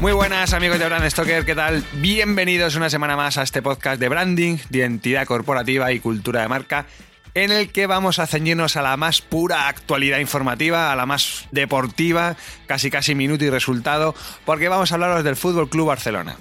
[0.00, 1.82] Muy buenas amigos de Brand Stoker, ¿qué tal?
[1.94, 6.48] Bienvenidos una semana más a este podcast de branding, de identidad corporativa y cultura de
[6.48, 6.84] marca,
[7.32, 11.48] en el que vamos a ceñirnos a la más pura actualidad informativa, a la más
[11.50, 12.36] deportiva,
[12.66, 14.14] casi casi minuto y resultado,
[14.44, 16.36] porque vamos a hablaros del Fútbol Club Barcelona.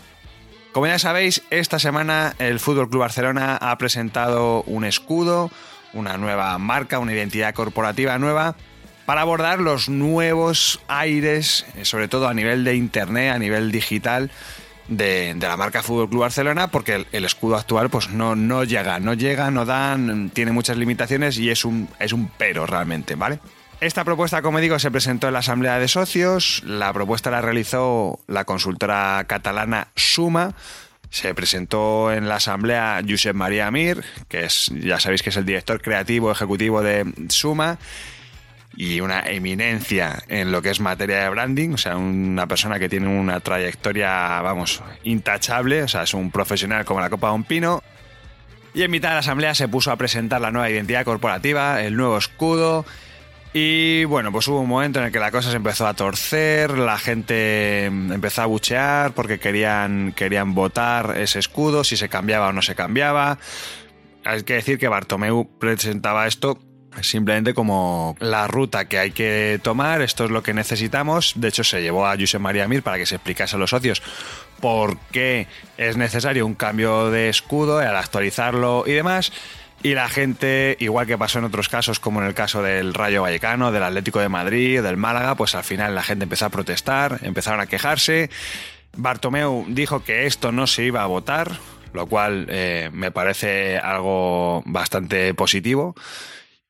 [0.74, 5.50] Como ya sabéis, esta semana el Fútbol Club Barcelona ha presentado un escudo,
[5.94, 8.58] una nueva marca, una identidad corporativa nueva
[9.06, 14.32] para abordar los nuevos aires, eh, sobre todo a nivel de internet, a nivel digital,
[14.88, 19.14] de, la marca Fútbol Club Barcelona, porque el, escudo actual pues no, no llega, no
[19.14, 23.40] llega, no dan, tiene muchas limitaciones y es un, es un pero realmente, ¿vale?
[23.82, 28.20] Esta propuesta, como digo, se presentó en la Asamblea de Socios, la propuesta la realizó
[28.28, 30.56] la consultora catalana Suma,
[31.10, 35.46] se presentó en la asamblea Josep María Mir, que es, ya sabéis que es el
[35.46, 37.78] director creativo ejecutivo de Suma,
[38.78, 42.90] y una eminencia en lo que es materia de branding, o sea, una persona que
[42.90, 47.44] tiene una trayectoria, vamos, intachable, o sea, es un profesional como la copa de un
[47.44, 47.82] pino.
[48.74, 51.96] Y en mitad de la asamblea se puso a presentar la nueva identidad corporativa, el
[51.96, 52.86] nuevo escudo.
[53.54, 56.78] Y bueno, pues hubo un momento en el que la cosa se empezó a torcer,
[56.78, 62.52] la gente empezó a buchear porque querían, querían votar ese escudo, si se cambiaba o
[62.52, 63.38] no se cambiaba.
[64.26, 66.60] Hay que decir que Bartomeu presentaba esto
[67.02, 71.34] simplemente como la ruta que hay que tomar, esto es lo que necesitamos.
[71.36, 74.02] De hecho, se llevó a Josep María Mir para que se explicase a los socios
[74.60, 75.48] por qué
[75.78, 79.32] es necesario un cambio de escudo, al actualizarlo y demás.
[79.84, 83.22] Y la gente, igual que pasó en otros casos, como en el caso del Rayo
[83.22, 87.20] Vallecano, del Atlético de Madrid, del Málaga, pues al final la gente empezó a protestar,
[87.22, 88.30] empezaron a quejarse.
[88.98, 91.52] Bartomeu dijo que esto no se iba a votar,
[91.94, 95.96] lo cual eh, me parece algo bastante positivo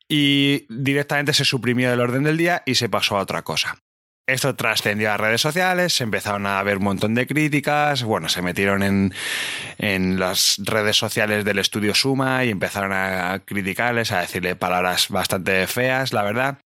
[0.09, 3.77] y directamente se suprimió del orden del día y se pasó a otra cosa.
[4.27, 8.41] Esto trascendió a redes sociales, se empezaron a ver un montón de críticas, bueno, se
[8.41, 9.13] metieron en,
[9.77, 15.67] en las redes sociales del estudio Suma y empezaron a criticarles, a decirle palabras bastante
[15.67, 16.57] feas, la verdad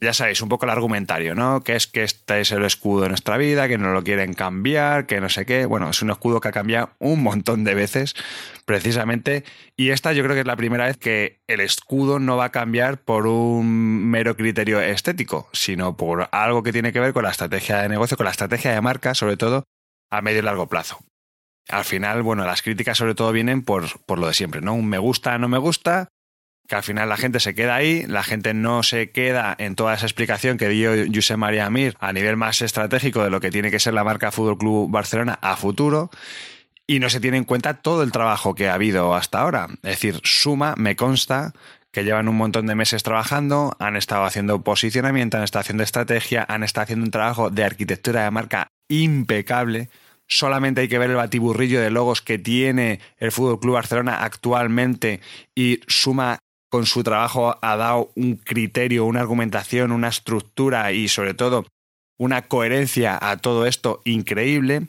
[0.00, 1.62] ya sabéis, un poco el argumentario, ¿no?
[1.62, 5.06] Que es que este es el escudo de nuestra vida, que no lo quieren cambiar,
[5.06, 5.66] que no sé qué.
[5.66, 8.14] Bueno, es un escudo que ha cambiado un montón de veces,
[8.64, 9.44] precisamente.
[9.76, 12.50] Y esta yo creo que es la primera vez que el escudo no va a
[12.50, 17.30] cambiar por un mero criterio estético, sino por algo que tiene que ver con la
[17.30, 19.64] estrategia de negocio, con la estrategia de marca, sobre todo
[20.10, 20.98] a medio y largo plazo.
[21.68, 24.72] Al final, bueno, las críticas sobre todo vienen por, por lo de siempre, ¿no?
[24.72, 26.08] Un me gusta, no me gusta,
[26.70, 29.92] que al final la gente se queda ahí, la gente no se queda en toda
[29.92, 33.72] esa explicación que dio José María Mir a nivel más estratégico de lo que tiene
[33.72, 36.10] que ser la marca Fútbol Club Barcelona a futuro
[36.86, 39.66] y no se tiene en cuenta todo el trabajo que ha habido hasta ahora.
[39.82, 41.54] Es decir, suma, me consta
[41.90, 46.46] que llevan un montón de meses trabajando, han estado haciendo posicionamiento, han estado haciendo estrategia,
[46.48, 49.88] han estado haciendo un trabajo de arquitectura de marca impecable.
[50.28, 55.20] Solamente hay que ver el batiburrillo de logos que tiene el Fútbol Club Barcelona actualmente
[55.56, 56.38] y suma
[56.70, 61.66] con su trabajo ha dado un criterio, una argumentación, una estructura y sobre todo
[62.18, 64.88] una coherencia a todo esto increíble.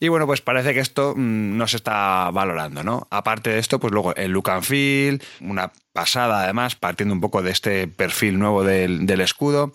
[0.00, 3.06] Y bueno, pues parece que esto mm, no se está valorando, ¿no?
[3.10, 7.42] Aparte de esto, pues luego el look and feel, una pasada además, partiendo un poco
[7.42, 9.74] de este perfil nuevo del, del escudo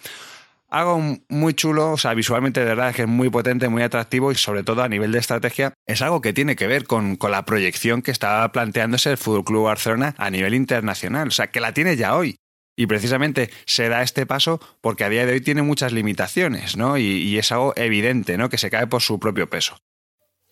[0.70, 4.32] algo muy chulo, o sea, visualmente de verdad es que es muy potente, muy atractivo
[4.32, 7.46] y sobre todo a nivel de estrategia es algo que tiene que ver con, la
[7.46, 11.74] proyección que está planteándose el Fútbol Club Barcelona a nivel internacional, o sea, que la
[11.74, 12.38] tiene ya hoy.
[12.78, 16.98] Y precisamente se da este paso porque a día de hoy tiene muchas limitaciones, ¿no?
[16.98, 18.50] Y, y es algo evidente, ¿no?
[18.50, 19.78] Que se cae por su propio peso.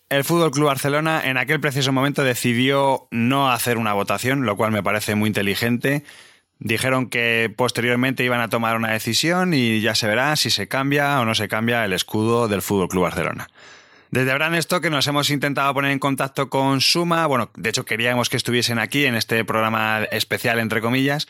[0.08, 4.72] El Fútbol Club Barcelona en aquel preciso momento decidió no hacer una votación, lo cual
[4.72, 6.02] me parece muy inteligente.
[6.58, 11.20] Dijeron que posteriormente iban a tomar una decisión y ya se verá si se cambia
[11.20, 13.48] o no se cambia el escudo del Fútbol Club Barcelona.
[14.10, 18.28] Desde Brand que nos hemos intentado poner en contacto con Suma, bueno, de hecho queríamos
[18.28, 21.26] que estuviesen aquí en este programa especial, entre comillas,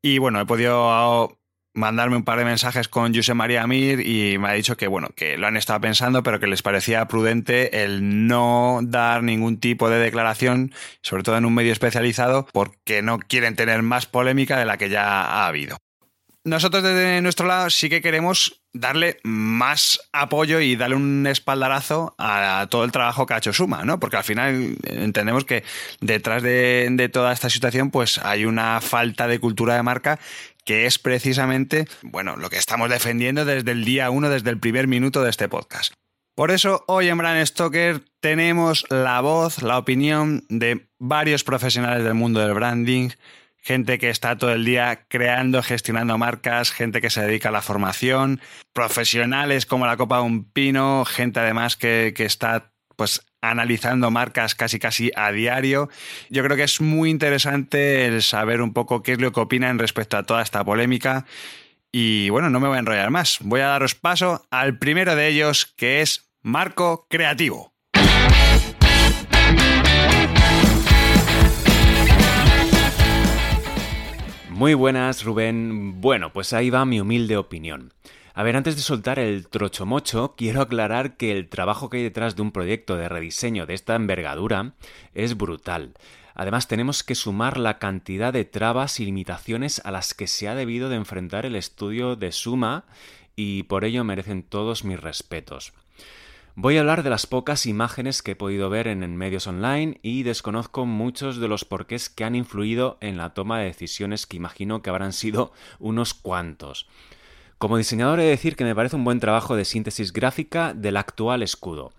[0.00, 1.38] y bueno, he podido
[1.76, 5.08] mandarme un par de mensajes con José María Amir y me ha dicho que bueno,
[5.14, 9.88] que lo han estado pensando, pero que les parecía prudente el no dar ningún tipo
[9.90, 14.64] de declaración, sobre todo en un medio especializado, porque no quieren tener más polémica de
[14.64, 15.76] la que ya ha habido.
[16.44, 22.66] nosotros desde nuestro lado sí que queremos darle más apoyo y darle un espaldarazo a
[22.70, 23.98] todo el trabajo que ha hecho Suma, ¿no?
[24.00, 25.64] Porque al final entendemos que
[26.00, 30.18] detrás de, de toda esta situación pues hay una falta de cultura de marca
[30.66, 34.88] que es precisamente, bueno, lo que estamos defendiendo desde el día uno, desde el primer
[34.88, 35.94] minuto de este podcast.
[36.34, 42.12] Por eso hoy en Brand Stoker tenemos la voz, la opinión de varios profesionales del
[42.12, 43.08] mundo del branding,
[43.56, 47.62] gente que está todo el día creando, gestionando marcas, gente que se dedica a la
[47.62, 48.40] formación,
[48.72, 54.54] profesionales como la Copa de un Pino, gente además que, que está pues analizando marcas
[54.54, 55.88] casi casi a diario.
[56.30, 59.78] Yo creo que es muy interesante el saber un poco qué es lo que opinan
[59.78, 61.26] respecto a toda esta polémica.
[61.92, 63.38] Y bueno, no me voy a enrollar más.
[63.40, 67.72] Voy a daros paso al primero de ellos, que es Marco Creativo.
[74.50, 76.00] Muy buenas, Rubén.
[76.00, 77.92] Bueno, pues ahí va mi humilde opinión.
[78.38, 82.36] A ver, antes de soltar el trochomocho, quiero aclarar que el trabajo que hay detrás
[82.36, 84.74] de un proyecto de rediseño de esta envergadura
[85.14, 85.94] es brutal.
[86.34, 90.54] Además, tenemos que sumar la cantidad de trabas y limitaciones a las que se ha
[90.54, 92.84] debido de enfrentar el estudio de Suma
[93.36, 95.72] y por ello merecen todos mis respetos.
[96.56, 100.24] Voy a hablar de las pocas imágenes que he podido ver en, medios online y
[100.24, 104.82] desconozco muchos de los porqués que han influido en la toma de decisiones que imagino
[104.82, 106.86] que habrán sido unos cuantos.
[107.58, 110.98] Como diseñador he de decir que me parece un buen trabajo de síntesis gráfica del
[110.98, 111.92] actual escudo.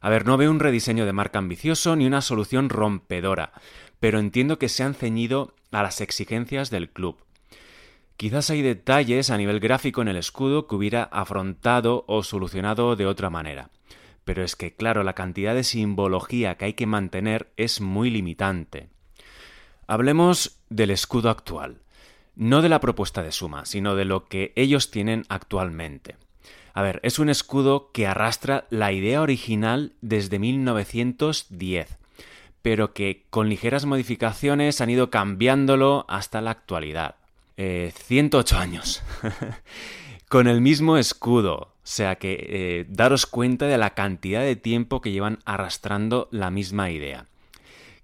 [0.00, 3.52] A ver, no veo un rediseño de marca ambicioso ni una solución rompedora,
[4.00, 7.18] pero entiendo que se han ceñido a las exigencias del club.
[8.16, 13.06] Quizás hay detalles a nivel gráfico en el escudo que hubiera afrontado o solucionado de
[13.06, 13.70] otra manera.
[14.24, 18.88] Pero es que, claro, la cantidad de simbología que hay que mantener es muy limitante.
[19.86, 21.82] Hablemos del escudo actual.
[22.38, 26.14] No de la propuesta de suma, sino de lo que ellos tienen actualmente.
[26.72, 31.98] A ver, es un escudo que arrastra la idea original desde 1910,
[32.62, 37.16] pero que con ligeras modificaciones han ido cambiándolo hasta la actualidad.
[37.56, 39.02] 108 eh, años.
[40.28, 45.00] con el mismo escudo, o sea que eh, daros cuenta de la cantidad de tiempo
[45.00, 47.26] que llevan arrastrando la misma idea.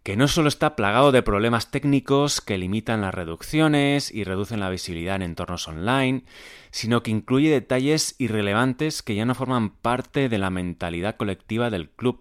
[0.05, 4.69] Que no solo está plagado de problemas técnicos que limitan las reducciones y reducen la
[4.69, 6.25] visibilidad en entornos online,
[6.71, 11.89] sino que incluye detalles irrelevantes que ya no forman parte de la mentalidad colectiva del
[11.89, 12.21] club,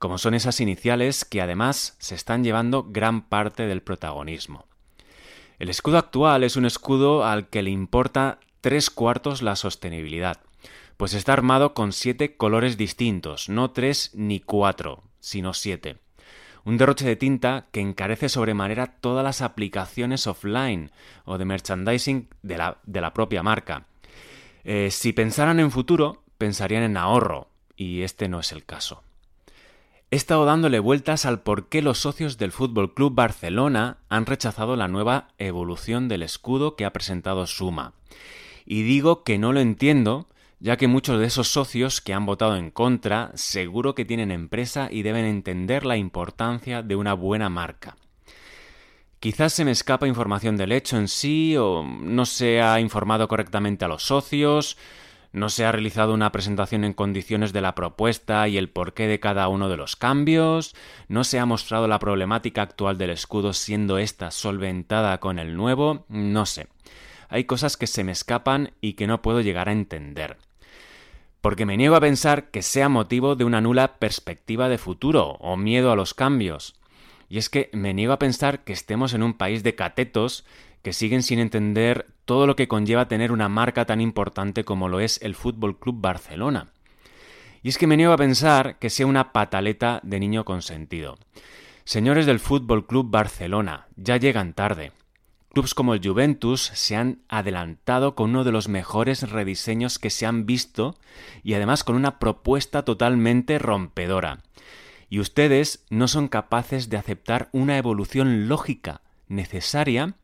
[0.00, 4.66] como son esas iniciales que además se están llevando gran parte del protagonismo.
[5.60, 10.40] El escudo actual es un escudo al que le importa tres cuartos la sostenibilidad,
[10.96, 16.03] pues está armado con siete colores distintos, no tres ni cuatro, sino siete.
[16.64, 20.90] Un derroche de tinta que encarece sobremanera todas las aplicaciones offline
[21.24, 23.86] o de merchandising de la, de la propia marca.
[24.64, 29.02] Eh, si pensaran en futuro, pensarían en ahorro, y este no es el caso.
[30.10, 34.76] He estado dándole vueltas al por qué los socios del Fútbol Club Barcelona han rechazado
[34.76, 37.94] la nueva evolución del escudo que ha presentado Suma.
[38.64, 40.28] Y digo que no lo entiendo,
[40.60, 44.88] ya que muchos de esos socios que han votado en contra seguro que tienen empresa
[44.90, 47.96] y deben entender la importancia de una buena marca.
[49.20, 53.84] Quizás se me escapa información del hecho en sí, o no se ha informado correctamente
[53.84, 54.76] a los socios,
[55.32, 59.20] no se ha realizado una presentación en condiciones de la propuesta y el porqué de
[59.20, 60.74] cada uno de los cambios,
[61.08, 66.04] no se ha mostrado la problemática actual del escudo siendo ésta solventada con el nuevo,
[66.08, 66.68] no sé
[67.28, 70.36] hay cosas que se me escapan y que no puedo llegar a entender.
[71.40, 75.56] Porque me niego a pensar que sea motivo de una nula perspectiva de futuro o
[75.56, 76.74] miedo a los cambios.
[77.28, 80.44] Y es que me niego a pensar que estemos en un país de catetos
[80.82, 85.00] que siguen sin entender todo lo que conlleva tener una marca tan importante como lo
[85.00, 86.68] es el Fútbol Club Barcelona.
[87.62, 91.16] Y es que me niego a pensar que sea una pataleta de niño consentido.
[91.84, 94.92] Señores del Fútbol Club Barcelona, ya llegan tarde.
[95.54, 100.26] Clubs como el Juventus se han adelantado con uno de los mejores rediseños que se
[100.26, 100.96] han visto
[101.42, 104.42] y además con una propuesta totalmente rompedora.
[105.08, 110.16] Y ustedes no son capaces de aceptar una evolución lógica, necesaria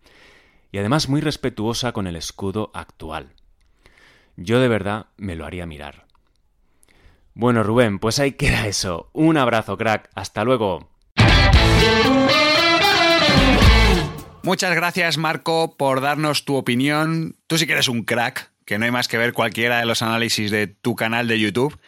[0.72, 3.32] y además muy respetuosa con el escudo actual.
[4.36, 6.06] Yo de verdad me lo haría mirar.
[7.34, 9.08] Bueno, Rubén, pues ahí queda eso.
[9.12, 10.10] Un abrazo, crack.
[10.14, 10.88] Hasta luego.
[14.42, 17.36] Muchas gracias, Marco, por darnos tu opinión.
[17.46, 20.00] Tú sí que eres un crack, que no hay más que ver cualquiera de los
[20.00, 21.78] análisis de tu canal de YouTube.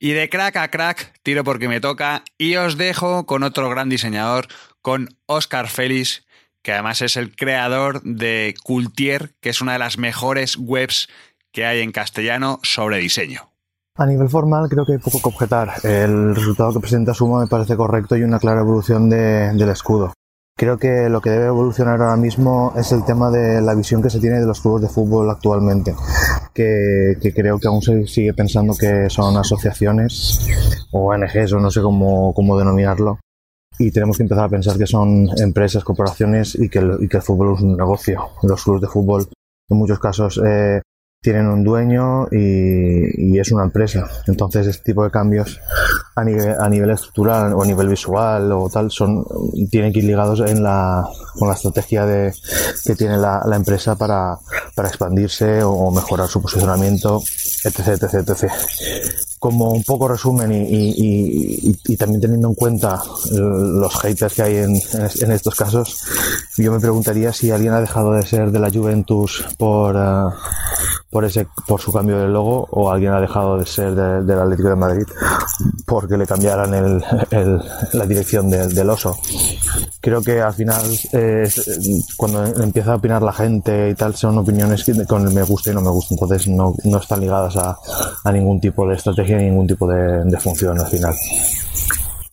[0.00, 3.88] Y de crack a crack, tiro porque me toca, y os dejo con otro gran
[3.88, 4.48] diseñador,
[4.80, 6.26] con Oscar Félix,
[6.62, 11.08] que además es el creador de Cultier, que es una de las mejores webs
[11.52, 13.52] que hay en castellano sobre diseño.
[13.96, 15.74] A nivel formal creo que hay poco que objetar.
[15.84, 20.14] El resultado que presenta Suma me parece correcto y una clara evolución del escudo.
[20.56, 24.10] Creo que lo que debe evolucionar ahora mismo es el tema de la visión que
[24.10, 25.94] se tiene de los clubes de fútbol actualmente,
[26.54, 30.46] que, creo que aún se sigue pensando que son asociaciones
[30.92, 33.18] o ONGs o no sé cómo, denominarlo,
[33.78, 37.20] y tenemos que empezar a pensar que son empresas, corporaciones y que el, y que
[37.20, 38.20] fútbol es un negocio.
[38.42, 39.26] Los clubes de fútbol
[39.70, 40.82] en muchos casos eh,
[41.22, 44.08] tienen un dueño y, es una empresa.
[44.26, 45.60] Entonces, este tipo de cambios
[46.14, 49.24] a nivel, a nivel estructural o a nivel visual o tal son
[49.70, 52.32] tienen que ir ligados en la, con la estrategia de,
[52.84, 54.38] que tiene la, empresa para,
[54.74, 57.22] para, expandirse o mejorar su posicionamiento,
[57.64, 58.52] etc, etc, etc.
[59.42, 65.56] Como un poco resumen y, también teniendo en cuenta los haters que hay en, estos
[65.56, 65.98] casos,
[66.56, 70.30] yo me preguntaría si alguien ha dejado de ser de la Juventus por, uh,
[71.10, 74.68] por, ese, por su cambio de logo o alguien ha dejado de ser del Atlético
[74.68, 75.06] de Madrid
[75.86, 77.04] porque le cambiaran el,
[77.92, 79.18] la dirección del, del, oso.
[80.00, 80.82] Creo que al final
[81.12, 81.48] eh,
[82.16, 85.70] cuando empieza a opinar la gente y tal son opiniones que con el me gusta
[85.70, 87.76] y no me gusta, entonces no, no están ligadas a,
[88.24, 91.14] a, ningún tipo de estrategia ni ningún tipo de, de función al final.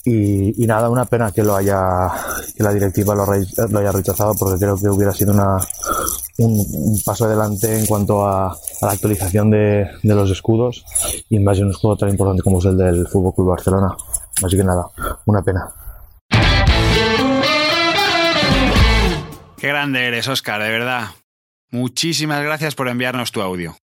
[0.05, 2.09] Y, nada, una pena que lo haya,
[2.55, 5.57] que la directiva lo, haya rechazado porque creo que hubiera sido una,
[6.37, 10.83] un, paso adelante en cuanto a, a la actualización de, de, los escudos
[11.29, 13.95] y más de un escudo tan importante como es el del Fútbol Club Barcelona.
[14.43, 14.85] Así que nada,
[15.25, 15.69] una pena.
[19.57, 21.07] Qué grande eres, Oscar, de verdad.
[21.71, 23.75] Muchísimas gracias por enviarnos tu audio.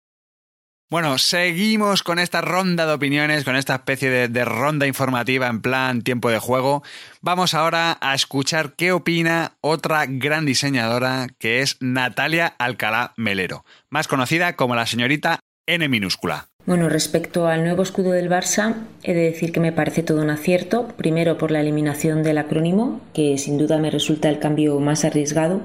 [0.89, 6.03] Bueno, seguimos con esta ronda de opiniones, con esta especie de, ronda informativa en plan
[6.03, 6.85] tiempo de juego.
[7.21, 14.07] Vamos ahora a escuchar qué opina otra gran diseñadora que es Natalia Alcalá Melero, más
[14.07, 16.51] conocida como la señorita N minúscula.
[16.67, 20.31] Bueno, respecto al nuevo escudo del Barça, he de decir que me parece todo un
[20.31, 25.05] acierto, primero por la eliminación del acrónimo, que sin duda me resulta el cambio más
[25.05, 25.63] arriesgado,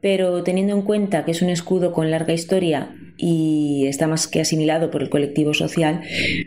[0.00, 4.40] pero teniendo en cuenta que es un escudo con larga historia y está más que
[4.40, 6.02] asimilado por el colectivo social,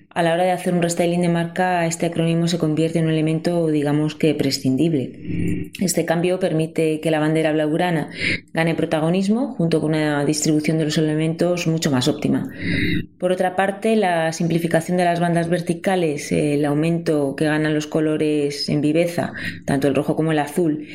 [0.10, 3.12] a la hora de hacer un restyling de marca, este acrónimo se convierte en un
[3.12, 5.72] elemento, digamos que prescindible.
[5.80, 8.10] Este cambio permite que la bandera blaugrana
[8.54, 12.50] gane protagonismo junto con una distribución de los elementos mucho más óptima.
[13.18, 18.70] Por otra parte, la simplificación de las bandas verticales, el aumento que ganan los colores
[18.70, 19.34] en viveza,
[19.66, 20.88] tanto el rojo como el azul,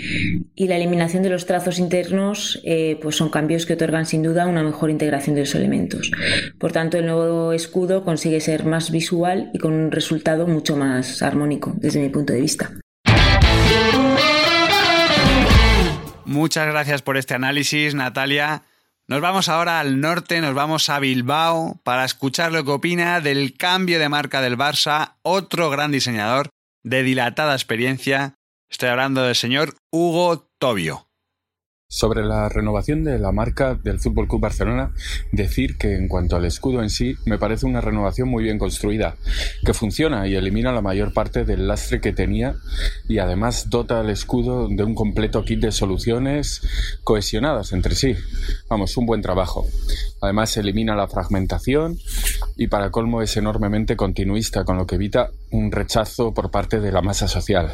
[0.54, 4.46] y la eliminación de los trazos internos, eh, pues son cambios que otorgan sin duda
[4.46, 6.10] una mejor integración de los elementos.
[6.58, 11.22] Por tanto, el nuevo escudo consigue ser más visual y con un resultado mucho más
[11.22, 12.70] armónico desde mi punto de vista.
[16.26, 18.62] Muchas gracias por este análisis, Natalia.
[19.06, 23.56] Nos vamos ahora al norte, nos vamos a Bilbao para escuchar lo que opina del
[23.56, 26.48] cambio de marca del Barça, otro gran diseñador
[26.82, 28.34] de dilatada experiencia.
[28.70, 31.06] Estoy hablando del señor Hugo Tobio.
[31.94, 34.90] Sobre la renovación de la marca del Fútbol Club Barcelona,
[35.30, 39.14] decir que en cuanto al escudo en sí, me parece una renovación muy bien construida,
[39.64, 42.56] que funciona y elimina la mayor parte del lastre que tenía
[43.08, 46.62] y además dota al escudo de un completo kit de soluciones
[47.04, 48.16] cohesionadas entre sí.
[48.68, 49.64] Vamos, un buen trabajo.
[50.20, 51.96] Además elimina la fragmentación
[52.56, 56.90] y para colmo es enormemente continuista, con lo que evita un rechazo por parte de
[56.90, 57.70] la masa social.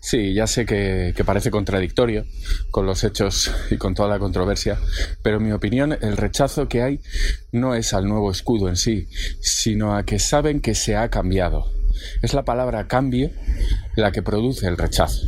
[0.00, 2.24] Sí, ya sé que, que, parece contradictorio
[2.70, 4.78] con los hechos y con toda la controversia,
[5.22, 7.00] pero en mi opinión el rechazo que hay
[7.52, 9.08] no es al nuevo escudo en sí,
[9.40, 11.66] sino a que saben que se ha cambiado.
[12.22, 13.30] Es la palabra cambio
[13.96, 15.26] la que produce el rechazo.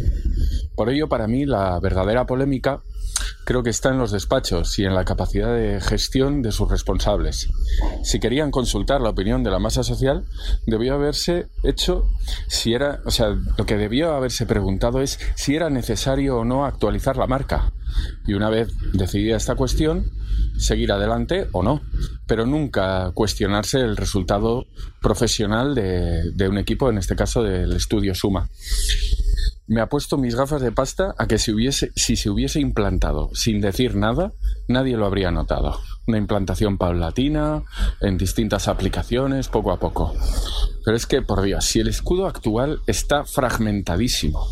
[0.75, 2.83] Por ello, para mí, la verdadera polémica
[3.45, 7.49] creo que está en los despachos y en la capacidad de gestión de sus responsables.
[8.03, 10.25] Si querían consultar la opinión de la masa social,
[10.67, 12.09] debió haberse hecho
[12.49, 16.65] si era, o sea, lo que debió haberse preguntado es si era necesario o no
[16.65, 17.73] actualizar la marca.
[18.27, 20.11] Y una vez decidida esta cuestión,
[20.57, 21.81] seguir adelante o no,
[22.27, 24.67] pero nunca cuestionarse el resultado
[25.01, 28.49] profesional de, de un equipo, en este caso del estudio Suma
[29.71, 33.31] me ha puesto mis gafas de pasta a que si, hubiese, si se hubiese implantado
[33.35, 34.33] sin decir nada,
[34.67, 35.79] nadie lo habría notado.
[36.09, 37.63] Una implantación paulatina,
[38.01, 40.13] en distintas aplicaciones, poco a poco.
[40.85, 44.45] Pero es que, por Dios, si el escudo actual está fragmentadísimo,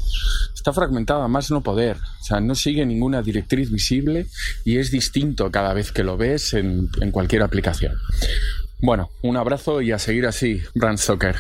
[0.55, 4.29] está fragmentado a más no poder, o sea, no sigue ninguna directriz visible
[4.65, 7.97] y es distinto cada vez que lo ves en, cualquier aplicación.
[8.81, 11.35] Bueno, un abrazo y a seguir así, Brand Soccer.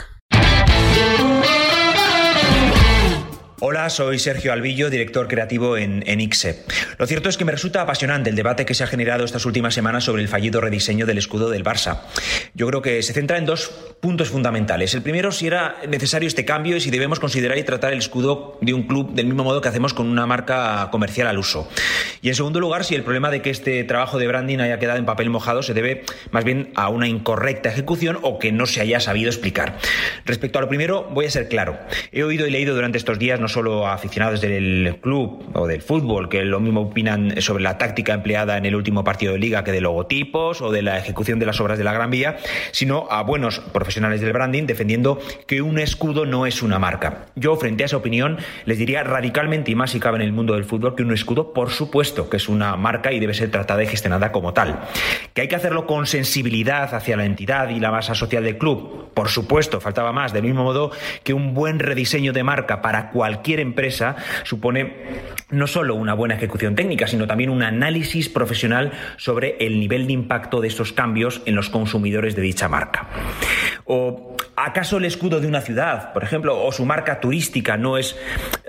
[3.61, 6.63] Hola, soy Sergio Albillo, director creativo en, en ICSE.
[6.97, 9.75] Lo cierto es que me resulta apasionante el debate que se ha generado estas últimas
[9.75, 12.03] semanas sobre el fallido rediseño del escudo del Barça.
[12.55, 14.95] Yo creo que se centra en dos puntos fundamentales.
[14.95, 18.57] El primero, si era necesario este cambio y si debemos considerar y tratar el escudo
[18.61, 21.69] de un club del mismo modo que hacemos con una marca comercial al uso.
[22.23, 24.99] Y en segundo lugar, si el problema de que este trabajo de branding haya quedado
[24.99, 28.81] en papel mojado se debe más bien a una incorrecta ejecución o que no se
[28.81, 29.79] haya sabido explicar.
[30.25, 31.79] Respecto a lo primero, voy a ser claro.
[32.13, 35.83] He oído y leído durante estos días no solo a aficionados del club o del
[35.83, 39.65] fútbol, que lo mismo opinan sobre la táctica empleada en el último partido de liga
[39.65, 42.37] que de logotipos o de la ejecución de las obras de la Gran Vía,
[42.71, 47.27] sino a buenos profesionales del branding defendiendo que un escudo no es una marca.
[47.35, 50.55] Yo, frente a esa opinión, les diría radicalmente y más si cabe en el mundo
[50.55, 53.83] del fútbol que un escudo, por supuesto, que es una marca y debe ser tratada
[53.83, 54.81] y gestionada como tal.
[55.35, 59.13] Que hay que hacerlo con sensibilidad hacia la entidad y la masa social del club,
[59.15, 60.93] por supuesto, faltaba más, del mismo modo
[61.25, 64.95] que un buen rediseño de marca para cualquier empresa supone
[65.51, 70.13] no solo una buena ejecución técnica, sino también un análisis profesional sobre el nivel de
[70.13, 73.09] impacto de esos cambios en los consumidores de dicha marca.
[73.91, 78.17] ¿O acaso el escudo de una ciudad, por ejemplo, o su marca turística no es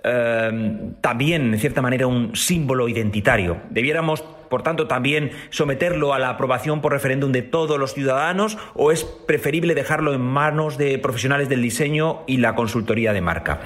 [0.01, 3.57] eh, también, en cierta manera, un símbolo identitario?
[3.69, 8.91] ¿Debiéramos por tanto, también someterlo a la aprobación por referéndum de todos los ciudadanos o
[8.91, 13.61] es preferible dejarlo en manos de profesionales del diseño y la consultoría de marca.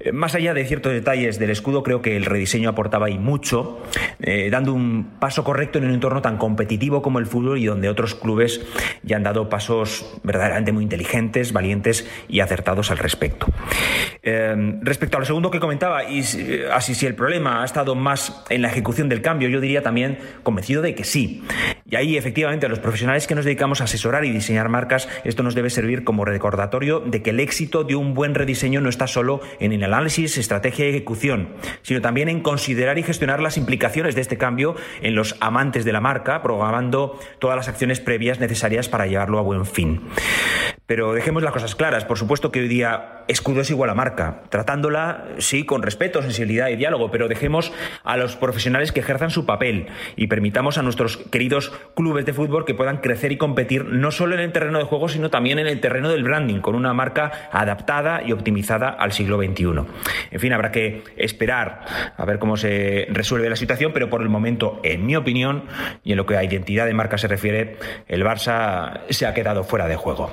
[0.00, 3.80] Eh, más allá de ciertos detalles del escudo, creo que el rediseño aportaba ahí mucho,
[4.20, 7.88] eh, dando un paso correcto en un entorno tan competitivo como el fútbol y donde
[7.88, 8.62] otros clubes
[9.02, 13.46] ya han dado pasos verdaderamente muy inteligentes, valientes y acertados al respecto.
[14.22, 16.22] Eh, respecto a lo segundo que comentaba, y
[16.72, 20.18] así si el problema ha estado más en la ejecución del cambio, yo diría también
[20.42, 21.42] convencido de que sí.
[21.90, 25.54] Y ahí efectivamente los profesionales que nos dedicamos a asesorar y diseñar marcas, esto nos
[25.54, 29.40] debe servir como recordatorio de que el éxito de un buen rediseño no está solo
[29.58, 31.48] en el análisis, estrategia y ejecución,
[31.80, 35.92] sino también en considerar y gestionar las implicaciones de este cambio en los amantes de
[35.92, 40.02] la marca, programando todas las acciones previas necesarias para llevarlo a buen fin.
[40.84, 42.04] Pero dejemos las cosas claras.
[42.04, 44.42] Por supuesto que hoy día escudo es igual a marca.
[44.48, 47.72] Tratándola, sí, con respeto, sensibilidad y diálogo, pero dejemos
[48.04, 49.86] a los profesionales que ejerzan su papel
[50.16, 54.34] y permitamos a nuestros queridos clubes de fútbol que puedan crecer y competir no solo
[54.34, 57.50] en el terreno de juego, sino también en el terreno del branding, con una marca
[57.52, 59.68] adaptada y optimizada al siglo XXI.
[60.30, 61.84] En fin, habrá que esperar
[62.16, 65.64] a ver cómo se resuelve la situación, pero por el momento, en mi opinión,
[66.02, 69.64] y en lo que a identidad de marca se refiere, el Barça se ha quedado
[69.64, 70.32] fuera de juego.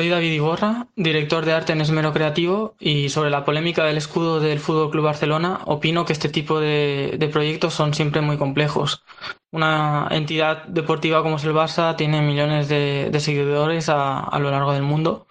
[0.00, 4.40] Soy David Iborra, director de arte en Esmero Creativo y sobre la polémica del escudo
[4.40, 9.04] del Fútbol Club Barcelona, opino que este tipo de, proyectos son siempre muy complejos.
[9.50, 14.84] Una entidad deportiva como es el Barça tiene millones de, seguidores a, lo largo del
[14.84, 15.26] mundo,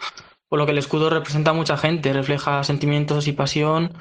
[0.50, 3.94] por lo que el escudo representa a mucha gente, refleja sentimientos y pasión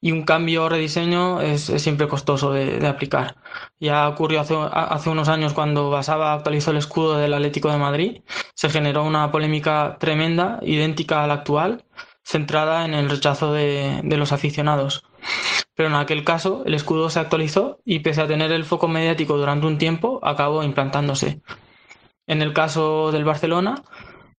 [0.00, 3.36] y un cambio o rediseño es, siempre costoso de, aplicar.
[3.80, 8.22] Ya ocurrió hace, unos años cuando Basaba actualizó el escudo del Atlético de Madrid,
[8.54, 11.84] se generó una polémica tremenda, idéntica a la actual,
[12.24, 15.04] centrada en el rechazo de los aficionados.
[15.74, 19.36] Pero en aquel caso el escudo se actualizó y pese a tener el foco mediático
[19.36, 21.40] durante un tiempo, acabó implantándose.
[22.26, 23.82] En el caso del Barcelona,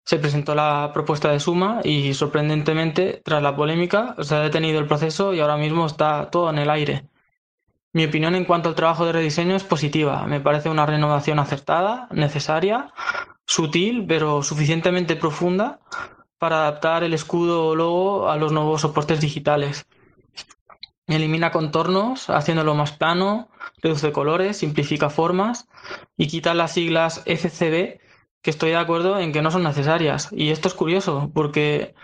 [0.09, 4.87] se presentó la propuesta de suma y sorprendentemente, tras la polémica, se ha detenido el
[4.87, 7.05] proceso y ahora mismo está todo en el aire.
[7.93, 10.27] Mi opinión en cuanto al trabajo de rediseño es positiva.
[10.27, 12.91] Me parece una renovación acertada, necesaria,
[13.45, 15.81] sutil, pero suficientemente profunda
[16.39, 19.85] para adaptar el escudo o logo a los nuevos soportes digitales.
[21.07, 23.51] Elimina contornos, haciéndolo más plano,
[23.83, 25.69] reduce colores, simplifica formas
[26.17, 28.08] y quita las siglas FCB
[28.43, 30.29] que estoy de acuerdo en que no son necesarias.
[30.33, 31.95] Y esto es curioso, porque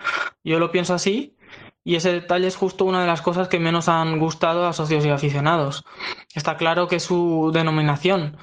[0.43, 1.35] yo lo pienso así
[1.83, 5.05] y ese detalle es justo una de las cosas que menos han gustado a socios
[5.05, 5.85] y aficionados.
[6.33, 8.37] Está claro que es su denominación,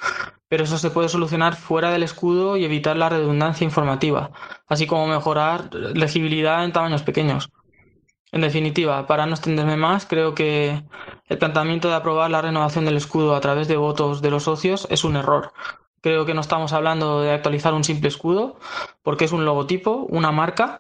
[0.49, 4.31] pero eso se puede solucionar fuera del escudo y evitar la redundancia informativa,
[4.69, 7.51] así como mejorar legibilidad en tamaños pequeños.
[8.31, 10.83] En definitiva, para no extenderme más, creo que
[11.27, 14.87] el planteamiento de aprobar la renovación del escudo a través de votos de los socios
[14.89, 15.53] es un error,
[16.03, 18.57] Creo que no estamos hablando de actualizar un simple escudo,
[19.03, 20.79] porque es un logotipo, una marca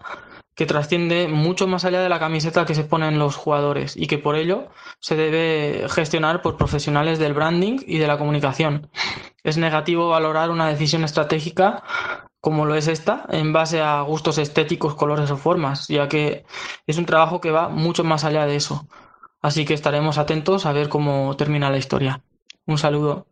[0.54, 4.18] que trasciende mucho más allá de la camiseta que se ponen los jugadores y que
[4.18, 4.68] por ello
[5.00, 8.90] se debe gestionar por profesionales del branding y de la comunicación.
[9.44, 11.82] Es negativo valorar una decisión estratégica
[12.40, 16.44] como lo es esta en base a gustos estéticos, colores o formas, ya que
[16.86, 18.86] es un trabajo que va mucho más allá de eso.
[19.40, 22.22] Así que estaremos atentos a ver cómo termina la historia.
[22.66, 23.26] Un saludo.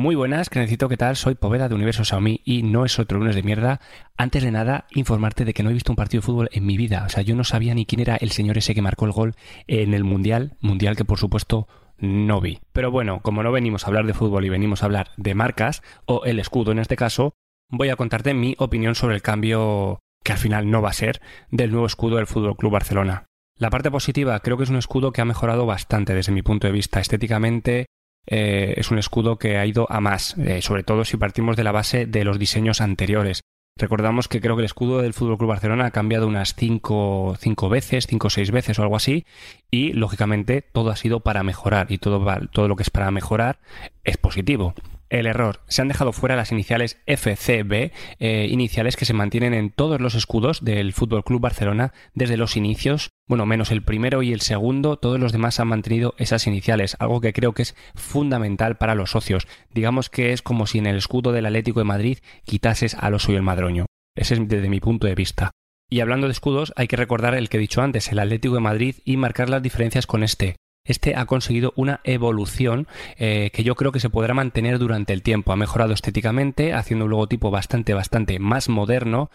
[0.00, 1.14] Muy buenas, necesito ¿qué tal?
[1.14, 3.82] Soy Poveda de Universo Xiaomi y no es otro lunes de mierda.
[4.16, 6.78] Antes de nada, informarte de que no he visto un partido de fútbol en mi
[6.78, 7.04] vida.
[7.04, 9.34] O sea, yo no sabía ni quién era el señor ese que marcó el gol
[9.66, 10.56] en el Mundial.
[10.62, 12.60] Mundial que por supuesto no vi.
[12.72, 15.82] Pero bueno, como no venimos a hablar de fútbol y venimos a hablar de marcas,
[16.06, 17.34] o el escudo en este caso,
[17.68, 21.20] voy a contarte mi opinión sobre el cambio que al final no va a ser
[21.50, 23.26] del nuevo escudo del Fútbol Club Barcelona.
[23.54, 26.66] La parte positiva, creo que es un escudo que ha mejorado bastante desde mi punto
[26.66, 27.84] de vista estéticamente,
[28.26, 31.64] eh, es un escudo que ha ido a más, eh, sobre todo si partimos de
[31.64, 33.42] la base de los diseños anteriores.
[33.76, 37.68] Recordamos que creo que el escudo del Fútbol Club Barcelona ha cambiado unas cinco, cinco
[37.68, 39.24] veces, cinco o seis veces o algo así,
[39.70, 43.60] y lógicamente todo ha sido para mejorar y todo, todo lo que es para mejorar
[44.04, 44.74] es positivo
[45.10, 45.60] el error.
[45.68, 50.14] Se han dejado fuera las iniciales FCB, eh, iniciales que se mantienen en todos los
[50.14, 53.10] escudos del Fútbol Club Barcelona desde los inicios.
[53.28, 57.20] Bueno, menos el primero y el segundo, todos los demás han mantenido esas iniciales, algo
[57.20, 59.46] que creo que es fundamental para los socios.
[59.72, 63.32] Digamos que es como si en el escudo del Atlético de Madrid quitases al oso
[63.32, 63.86] y el madroño.
[64.16, 65.50] Ese es desde mi punto de vista.
[65.88, 68.60] Y hablando de escudos, hay que recordar el que he dicho antes, el Atlético de
[68.60, 70.56] Madrid, y marcar las diferencias con este
[70.90, 75.22] este ha conseguido una evolución eh, que yo creo que se podrá mantener durante el
[75.22, 75.52] tiempo.
[75.52, 79.30] Ha mejorado estéticamente, haciendo un logotipo bastante, bastante más moderno,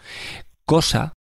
[0.64, 1.14] cosa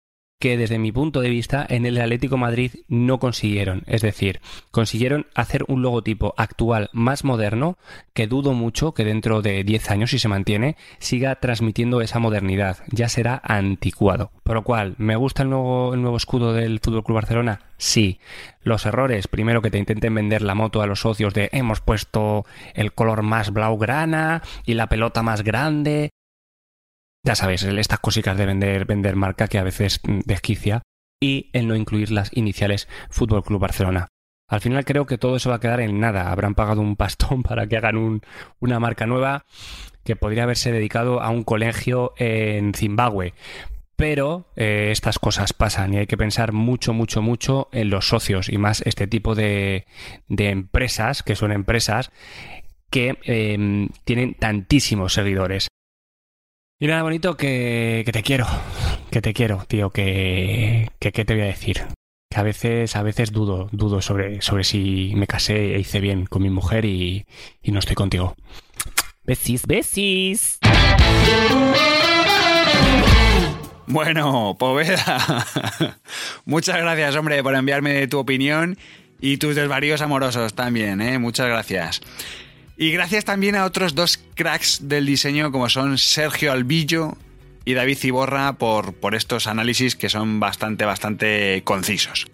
[0.43, 3.85] que desde mi punto de vista en el Atlético Madrid no consiguieron.
[3.87, 4.41] Es decir,
[4.73, 7.79] consiguieron hacer un logotipo actual más moderno
[8.13, 12.79] que dudo mucho que dentro de 10 años, si se mantiene, siga transmitiendo esa modernidad.
[12.91, 14.33] Ya será anticuado.
[14.43, 17.61] Por lo cual, ¿me gusta el nuevo, el nuevo escudo del Fútbol Club Barcelona?
[17.77, 18.19] Sí.
[18.65, 22.47] Los errores, primero que te intenten vender la moto a los socios de hemos puesto
[22.75, 26.11] el color más blaugrana y la pelota más grande
[27.25, 30.83] ya sabes, estas cositas de vender, vender marca que a veces desquicia
[31.21, 34.09] y el no incluir las iniciales Fútbol Club Barcelona.
[34.49, 36.31] Al final creo que todo eso va a quedar en nada.
[36.31, 38.21] Habrán pagado un pastón para que hagan
[38.61, 39.47] una marca nueva
[40.05, 43.35] que podría haberse dedicado a un colegio en Zimbabue.
[43.95, 48.49] Pero eh, estas cosas pasan y hay que pensar mucho, mucho, mucho en los socios
[48.49, 49.87] y más este tipo de,
[50.29, 52.11] empresas, que son empresas
[52.91, 55.69] que eh, tienen tantísimos seguidores.
[56.83, 58.45] Y nada, bonito, que, te quiero.
[59.13, 59.91] Que te quiero, tío.
[59.91, 61.81] Que, que, ¿Qué te voy a decir?
[62.29, 66.27] Que a veces, a veces dudo, dudo sobre, sobre si me casé e hice bien
[66.27, 67.25] con mi mujer y,
[67.63, 68.35] y no estoy contigo.
[69.23, 70.59] Besis, besis.
[73.87, 75.47] Bueno, Poveda.
[76.47, 78.77] Muchas gracias, hombre, por enviarme tu opinión
[79.21, 81.21] y tus desvaríos amorosos también, ¿eh?
[81.21, 82.01] Muchas gracias.
[82.77, 87.17] Y gracias también a otros dos cracks del diseño como son Sergio Albillo
[87.65, 92.27] y David Ciborra por, por estos análisis que son bastante, bastante concisos.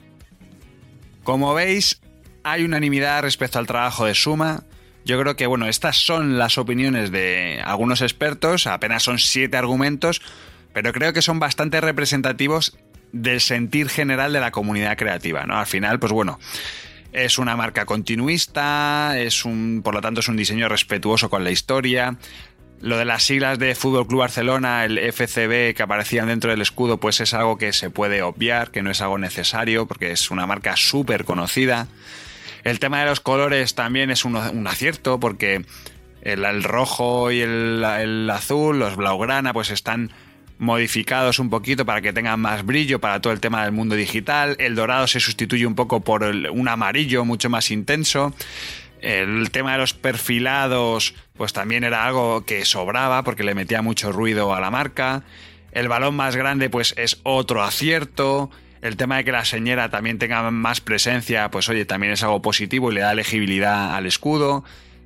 [1.25, 2.01] Como veis,
[2.45, 4.65] hay unanimidad respecto al trabajo de Suma.
[5.05, 10.23] Yo creo que, bueno, estas son las opiniones de algunos expertos, apenas son siete argumentos,
[10.73, 12.79] pero creo que son bastante representativos
[13.13, 15.59] del sentir general de la comunidad creativa, ¿no?
[15.59, 16.39] Al final, pues bueno,
[17.13, 21.51] es una marca continuista, es un, por lo tanto es un diseño respetuoso con la
[21.51, 22.17] historia.
[22.81, 26.99] Lo de las siglas de Fútbol Club Barcelona, el FCB que aparecían dentro del escudo,
[26.99, 30.47] pues es algo que se puede obviar, que no es algo necesario, porque es una
[30.47, 31.89] marca súper conocida.
[32.63, 35.65] El tema de los colores también es un, acierto, porque
[36.23, 40.13] el, rojo y el, el, azul, los blaugrana, pues están
[40.59, 44.57] modificados un poquito para que tengan más brillo para todo el tema del mundo digital.
[44.59, 48.35] El dorado se sustituye un poco por un amarillo mucho más intenso.
[49.01, 54.11] El tema de los perfilados, pues también era algo que sobraba porque le metía mucho
[54.11, 55.23] ruido a la marca.
[55.71, 58.51] El balón más grande, pues es otro acierto.
[58.83, 62.43] El tema de que la señera también tenga más presencia, pues oye, también es algo
[62.43, 64.65] positivo y le da legibilidad al escudo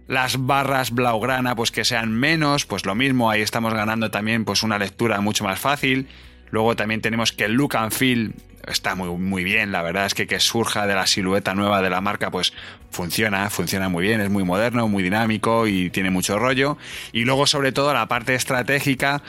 [0.08, 4.62] las barras blaugrana pues que sean menos, pues lo mismo, ahí estamos ganando también pues
[4.62, 6.08] una lectura mucho más fácil.
[6.50, 8.34] Luego también tenemos que el look and feel
[8.66, 11.90] está muy, muy bien, la verdad es que que surja de la silueta nueva de
[11.90, 12.52] la marca pues
[12.90, 16.78] funciona, funciona muy bien, es muy moderno, muy dinámico y tiene mucho rollo.
[17.12, 19.22] Y luego sobre todo la parte estratégica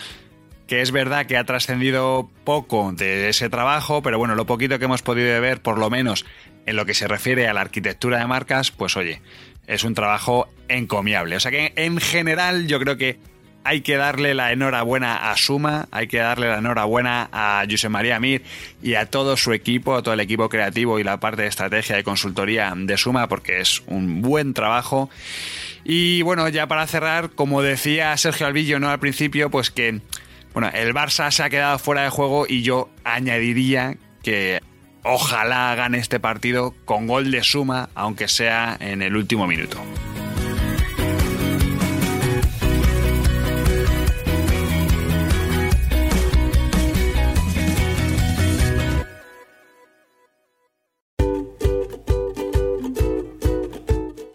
[0.67, 4.85] que es verdad que ha trascendido poco de ese trabajo, pero bueno, lo poquito que
[4.85, 6.25] hemos podido ver, por lo menos
[6.65, 9.21] en lo que se refiere a la arquitectura de marcas, pues oye,
[9.67, 11.35] es un trabajo encomiable.
[11.35, 13.19] O sea que en general yo creo que
[13.63, 18.19] hay que darle la enhorabuena a Suma, hay que darle la enhorabuena a José María
[18.19, 18.43] Mir
[18.81, 21.97] y a todo su equipo, a todo el equipo creativo y la parte de estrategia
[21.97, 25.09] y consultoría de Suma, porque es un buen trabajo.
[25.85, 28.89] Y bueno, ya para cerrar, como decía Sergio Albillo ¿no?
[28.89, 30.01] al principio, pues que
[30.53, 34.61] bueno, el Barça se ha quedado fuera de juego y yo añadiría que
[35.03, 39.77] Ojalá hagan este partido con gol de suma, aunque sea en el último minuto.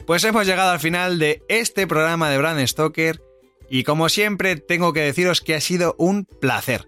[0.07, 3.20] Pues hemos llegado al final de este programa de Brand Stoker
[3.68, 6.88] y como siempre tengo que deciros que ha sido un placer.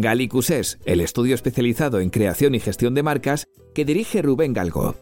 [0.00, 4.94] Gallicus es el estudio especializado en creación y gestión de marcas que dirige Rubén Galgo.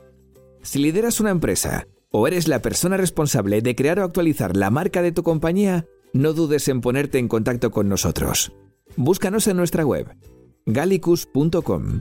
[0.62, 5.02] Si lideras una empresa o eres la persona responsable de crear o actualizar la marca
[5.02, 8.52] de tu compañía, no dudes en ponerte en contacto con nosotros.
[8.96, 10.16] Búscanos en nuestra web
[10.66, 12.00] gallicus.com.